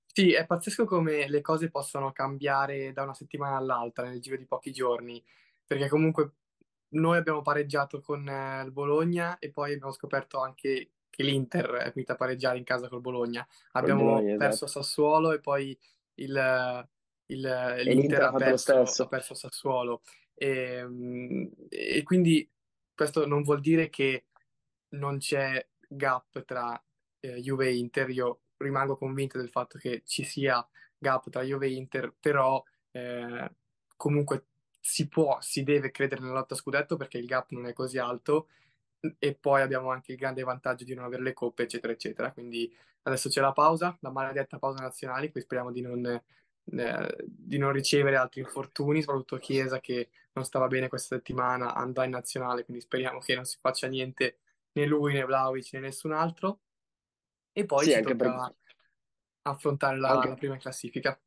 Sì, 0.07 0.33
è 0.33 0.47
pazzesco 0.47 0.85
come 0.85 1.29
le 1.29 1.41
cose 1.41 1.71
possono 1.71 2.11
cambiare 2.13 2.93
da 2.93 3.03
una 3.05 3.15
settimana 3.15 3.57
all'altra 3.57 4.09
nel 4.09 4.21
giro 4.21 4.37
di 4.37 4.47
pochi 4.47 4.73
giorni 4.73 5.23
perché 5.65 5.89
comunque 5.89 6.33
noi 6.91 7.19
abbiamo 7.19 7.43
pareggiato 7.43 8.01
con 8.01 8.27
eh, 8.29 8.63
il 8.65 8.73
Bologna 8.73 9.39
e 9.39 9.51
poi 9.51 9.75
abbiamo 9.75 9.93
scoperto 9.93 10.41
anche 10.41 10.93
che 11.11 11.23
l'Inter 11.23 11.67
è 11.73 11.93
finita 11.93 12.15
a 12.15 12.17
pareggiare 12.17 12.59
in 12.59 12.65
casa 12.65 12.89
col 12.89 13.01
Bologna. 13.01 13.47
Abbiamo 13.73 14.05
Bologna, 14.05 14.37
perso 14.37 14.65
esatto. 14.65 14.83
Sassuolo 14.83 15.33
e 15.33 15.41
poi 15.41 15.79
il, 16.15 16.89
il- 17.27 17.41
l'Inter 17.41 17.85
l'Inter 17.85 18.23
ha 18.23 18.33
perso, 18.33 19.03
ha 19.03 19.09
perso 19.09 19.35
Sassuolo. 19.35 20.03
E, 20.35 20.85
mm, 20.85 21.47
e 21.69 22.03
quindi 22.03 22.49
questo 22.99 23.27
non 23.29 23.45
vuol 23.45 23.61
dire 23.61 23.91
che 23.91 24.25
non 24.95 25.19
c'è 25.19 25.65
gap 25.87 26.45
tra 26.45 26.83
eh, 27.21 27.41
Juve 27.41 27.69
e 27.69 27.77
Inter. 27.77 28.11
Io 28.11 28.41
rimango 28.57 28.97
convinto 28.97 29.39
del 29.39 29.51
fatto 29.51 29.79
che 29.79 30.03
ci 30.05 30.25
sia 30.25 30.67
gap 30.99 31.31
tra 31.31 31.43
Juve 31.43 31.69
e 31.69 31.75
Inter, 31.75 32.13
però 32.19 32.61
eh, 32.91 33.53
comunque 33.95 34.47
si 34.81 35.07
può, 35.07 35.39
si 35.41 35.63
deve 35.63 35.93
credere 35.93 36.23
nella 36.23 36.41
lotta 36.41 36.57
scudetto 36.57 36.97
perché 36.97 37.19
il 37.19 37.27
gap 37.27 37.51
non 37.51 37.67
è 37.67 37.73
così 37.73 37.99
alto 37.99 38.49
e 39.21 39.35
poi 39.37 39.63
abbiamo 39.63 39.93
anche 39.93 40.11
il 40.11 40.19
grande 40.19 40.43
vantaggio 40.43 40.83
di 40.83 40.95
non 40.95 41.05
avere 41.05 41.23
le 41.23 41.35
coppe, 41.35 41.63
eccetera, 41.63 41.93
eccetera. 41.93 42.33
Quindi 42.33 42.75
adesso 43.03 43.29
c'è 43.29 43.41
la 43.41 43.53
pausa, 43.53 43.97
la 44.01 44.11
maledetta 44.11 44.59
pausa 44.59 44.83
nazionale, 44.83 45.31
qui 45.31 45.41
speriamo 45.41 45.71
di 45.71 45.83
non, 45.83 46.21
eh, 46.73 47.17
di 47.27 47.59
non 47.59 47.73
ricevere 47.73 48.17
altri 48.17 48.41
infortuni, 48.41 49.01
soprattutto 49.03 49.37
Chiesa 49.39 49.81
che 49.81 50.11
non 50.33 50.45
stava 50.45 50.67
bene 50.69 50.89
questa 50.89 51.17
settimana, 51.17 51.75
andrà 51.75 52.05
in 52.05 52.11
nazionale, 52.11 52.65
quindi 52.65 52.83
speriamo 52.83 53.19
che 53.19 53.35
non 53.35 53.45
si 53.45 53.59
faccia 53.61 53.87
niente 53.89 54.39
né 54.73 54.87
lui 54.87 55.13
né 55.15 55.25
Vlaovic 55.25 55.73
né 55.75 55.81
nessun 55.81 56.13
altro. 56.13 56.61
E 57.53 57.65
poi 57.67 57.85
Sì, 57.85 57.93
anche 57.95 58.15
tocca 58.15 58.55
affrontare 59.43 59.99
la, 59.99 60.25
la 60.27 60.35
anche, 60.35 60.37
prima 60.37 60.55
in 60.55 60.61
classifica, 60.61 61.19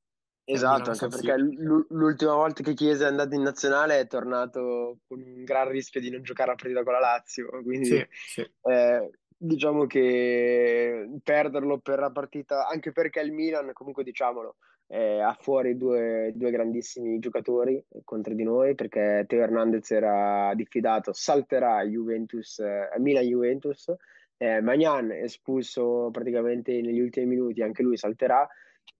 il 0.45 0.53
Esatto, 0.53 0.89
anche 0.91 1.07
perché 1.07 1.35
l'ultima 1.37 2.33
volta 2.33 2.61
che 2.63 2.73
Chiesa 2.73 3.05
è 3.05 3.07
andato 3.09 3.35
in 3.35 3.41
nazionale 3.41 3.99
è 3.99 4.07
tornato 4.07 4.99
con 5.07 5.21
un 5.21 5.43
gran 5.43 5.69
rischio 5.69 6.01
di 6.01 6.09
non 6.09 6.23
giocare 6.23 6.49
la 6.49 6.55
partita 6.55 6.83
con 6.83 6.93
la 6.93 6.99
Lazio, 6.99 7.47
quindi 7.63 7.95
Sì, 7.95 8.05
sì. 8.25 8.53
eh, 8.63 9.09
diciamo 9.37 9.85
che 9.85 11.19
perderlo 11.23 11.79
per 11.79 11.99
la 11.99 12.11
partita, 12.11 12.67
anche 12.67 12.91
perché 12.91 13.21
il 13.21 13.31
Milan, 13.31 13.71
comunque 13.73 14.03
diciamolo, 14.03 14.57
eh, 14.91 15.21
ha 15.21 15.33
fuori 15.39 15.77
due, 15.77 16.33
due 16.35 16.51
grandissimi 16.51 17.17
giocatori 17.19 17.81
contro 18.03 18.33
di 18.33 18.43
noi, 18.43 18.75
perché 18.75 19.23
Teo 19.25 19.41
Hernandez 19.41 19.89
era 19.91 20.51
diffidato, 20.53 21.13
salterà 21.13 21.81
Juventus, 21.83 22.59
eh, 22.59 22.89
Milan-Juventus, 22.97 23.93
eh, 24.35 24.59
Magnan 24.59 25.11
espulso 25.11 26.09
praticamente 26.11 26.73
negli 26.81 26.99
ultimi 26.99 27.27
minuti, 27.27 27.61
anche 27.61 27.83
lui 27.83 27.95
salterà. 27.95 28.45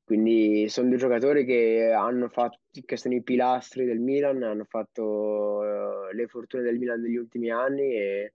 Quindi 0.04 0.70
sono 0.70 0.88
due 0.90 0.98
giocatori 0.98 1.46
che 1.46 1.94
fatto, 2.30 2.60
che 2.86 2.98
sono 2.98 3.16
i 3.16 3.22
pilastri 3.22 3.86
del 3.86 4.00
Milan, 4.00 4.44
hanno 4.44 4.66
fatto 4.66 5.64
eh, 6.10 6.14
le 6.14 6.28
fortune 6.28 6.64
del 6.64 6.78
Milan 6.78 7.02
negli 7.02 7.16
ultimi 7.18 7.50
anni 7.50 7.96
e, 7.96 8.34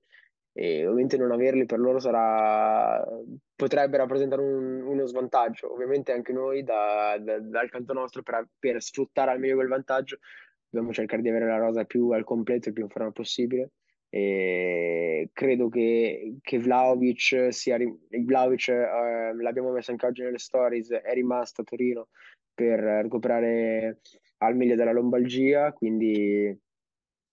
e 0.59 0.87
ovviamente 0.87 1.19
non 1.19 1.33
averli 1.33 1.67
per 1.67 1.79
loro 1.79 1.99
sarà, 1.99 3.07
potrebbe 3.55 3.99
rappresentare 3.99 4.41
un- 4.41 4.81
uno 4.87 5.05
svantaggio. 5.05 5.71
Ovviamente 5.71 6.13
anche 6.13 6.33
noi 6.33 6.63
da- 6.63 7.19
da- 7.21 7.39
dal 7.41 7.69
canto 7.69 7.93
nostro 7.93 8.23
per, 8.23 8.49
per 8.59 8.81
sfruttare 8.83 9.33
al 9.33 9.39
meglio 9.39 9.57
quel 9.57 9.69
vantaggio 9.69 10.19
dobbiamo 10.67 10.95
cercare 10.95 11.21
di 11.21 11.29
avere 11.29 11.47
la 11.47 11.59
rosa 11.59 11.85
più 11.85 12.09
al 12.11 12.25
completo 12.25 12.71
e 12.71 12.73
più 12.73 12.85
in 12.85 12.89
forma 12.89 13.11
possibile. 13.13 13.73
E 14.09 15.29
credo 15.35 15.69
che, 15.69 16.37
che 16.41 16.59
Vlahovic 16.59 17.49
sia 17.53 17.77
Vlahovic, 18.25 18.69
eh, 18.69 19.35
l'abbiamo 19.35 19.73
messo 19.73 19.91
anche 19.91 20.07
oggi 20.07 20.23
nelle 20.23 20.39
stories, 20.39 20.91
è 20.91 21.13
rimasto 21.13 21.61
a 21.61 21.65
Torino 21.65 22.09
per 22.55 22.81
recuperare 22.81 24.01
al 24.39 24.57
meglio 24.57 24.75
dalla 24.75 24.93
lombalgia, 24.93 25.73
quindi 25.75 26.59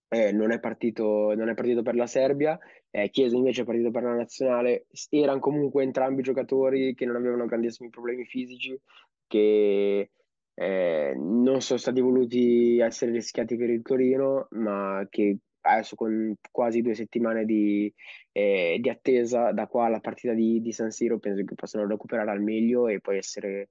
eh, 0.08 0.32
non 0.32 0.52
è 0.52 0.60
partito, 0.60 1.34
non 1.34 1.48
è 1.48 1.54
partito 1.54 1.82
per 1.82 1.94
la 1.94 2.06
Serbia. 2.06 2.58
Eh, 2.90 3.10
Chiesa 3.10 3.36
invece 3.36 3.62
è 3.62 3.64
partito 3.64 3.90
per 3.90 4.02
la 4.02 4.14
nazionale. 4.14 4.86
Erano 5.10 5.40
comunque 5.40 5.82
entrambi 5.82 6.22
giocatori 6.22 6.94
che 6.94 7.06
non 7.06 7.16
avevano 7.16 7.46
grandissimi 7.46 7.90
problemi 7.90 8.24
fisici, 8.24 8.78
che 9.26 10.10
eh, 10.54 11.14
non 11.16 11.60
sono 11.60 11.78
stati 11.78 12.00
voluti 12.00 12.78
essere 12.78 13.10
rischiati 13.10 13.56
per 13.56 13.70
il 13.70 13.82
Torino, 13.82 14.46
ma 14.50 15.06
che 15.10 15.38
adesso 15.66 15.96
con 15.96 16.34
quasi 16.50 16.82
due 16.82 16.94
settimane 16.94 17.44
di, 17.44 17.92
eh, 18.32 18.78
di 18.80 18.88
attesa 18.88 19.52
da 19.52 19.66
qua 19.66 19.86
alla 19.86 20.00
partita 20.00 20.32
di, 20.34 20.60
di 20.60 20.72
San 20.72 20.90
Siro 20.90 21.18
penso 21.18 21.42
che 21.42 21.54
possano 21.54 21.86
recuperare 21.86 22.30
al 22.30 22.42
meglio 22.42 22.86
e 22.86 23.00
poi 23.00 23.16
essere, 23.16 23.70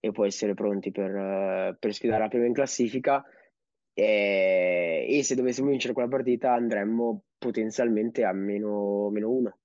e 0.00 0.12
poi 0.12 0.28
essere 0.28 0.54
pronti 0.54 0.90
per, 0.90 1.14
eh, 1.14 1.76
per 1.78 1.94
sfidare 1.94 2.22
la 2.22 2.28
prima 2.28 2.46
in 2.46 2.54
classifica. 2.54 3.24
E, 3.98 5.06
e 5.08 5.22
se 5.24 5.34
dovessimo 5.34 5.70
vincere 5.70 5.94
quella 5.94 6.08
partita 6.08 6.52
andremmo 6.52 7.22
potenzialmente 7.38 8.24
a 8.24 8.32
meno, 8.32 9.08
meno 9.10 9.30
uno, 9.30 9.58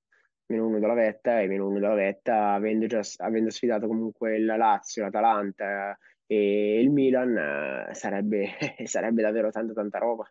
meno 0.46 0.68
uno 0.68 0.80
dalla 0.80 0.94
vetta 0.94 1.42
e 1.42 1.48
meno 1.48 1.68
uno 1.68 1.80
dalla 1.80 1.96
vetta, 1.96 2.54
avendo, 2.54 2.86
già, 2.88 3.02
avendo 3.18 3.50
sfidato 3.50 3.88
comunque 3.88 4.40
la 4.40 4.56
Lazio, 4.56 5.04
l'Atalanta 5.04 5.98
e 6.26 6.80
il 6.80 6.90
Milan, 6.92 7.36
eh, 7.90 7.94
sarebbe, 7.94 8.48
sarebbe 8.86 9.22
davvero 9.22 9.50
tanta 9.52 9.74
tanta 9.74 9.98
roba. 10.00 10.26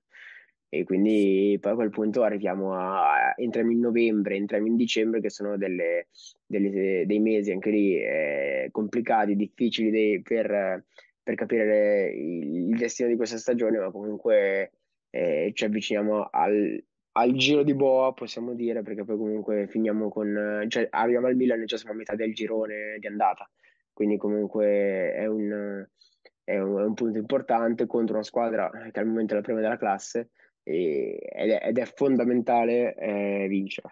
E 0.73 0.85
quindi 0.85 1.59
poi 1.61 1.73
a 1.73 1.75
quel 1.75 1.91
punto 1.91 2.23
arriviamo 2.23 2.75
a, 2.75 3.35
entriamo 3.37 3.73
in 3.73 3.81
novembre, 3.81 4.37
entriamo 4.37 4.67
in 4.67 4.77
dicembre, 4.77 5.21
che 5.21 5.29
sono 5.29 5.57
delle, 5.59 6.07
delle- 6.47 7.05
dei 7.07 7.19
mesi 7.19 7.51
anche 7.51 7.71
lì 7.71 7.97
eh, 7.97 8.69
complicati, 8.71 9.35
difficili 9.37 9.91
dei- 9.91 10.23
per, 10.23 10.85
per 11.23 11.35
capire 11.35 12.11
il, 12.11 12.77
destino 12.77 13.09
di 13.09 13.17
questa 13.17 13.39
stagione, 13.39 13.79
ma 13.79 13.91
comunque 13.91 14.73
e 15.11 15.51
ci 15.55 15.65
avviciniamo 15.65 16.29
al, 16.31 16.83
al 17.13 17.33
giro 17.35 17.63
di 17.63 17.75
boa, 17.75 18.13
possiamo 18.13 18.55
dire, 18.55 18.83
perché 18.83 19.05
poi 19.05 19.17
comunque 19.17 19.67
finiamo 19.67 20.09
con, 20.09 20.65
cioè 20.69 20.87
arriviamo 20.91 21.27
al 21.27 21.37
Milan 21.37 21.61
e 21.61 21.65
già 21.65 21.77
siamo 21.77 21.95
a 21.95 21.99
metà 21.99 22.15
del 22.15 22.33
girone 22.33 22.97
di 22.99 23.07
andata, 23.07 23.49
quindi 23.93 24.17
comunque 24.17 25.13
è 25.13 25.27
un, 25.27 25.85
è 26.45 26.59
un, 26.59 26.79
è 26.79 26.83
un 26.85 26.95
punto 26.95 27.19
importante 27.19 27.87
contro 27.87 28.15
una 28.15 28.25
squadra 28.25 28.71
che 28.93 29.01
al 29.01 29.07
momento 29.07 29.35
è 29.35 29.37
la 29.37 29.43
prima 29.43 29.61
della 29.61 29.77
classe 29.77 30.31
e- 30.63 31.19
ed 31.21 31.51
è, 31.51 31.69
ed 31.69 31.79
è 31.79 31.85
fondamentale 31.85 32.95
eh, 32.95 33.47
vincere. 33.49 33.89